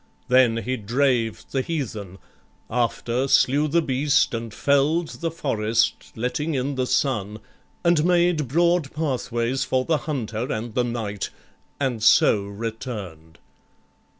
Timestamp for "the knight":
10.73-11.29